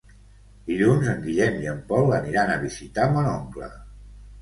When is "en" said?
1.11-1.21, 1.75-1.83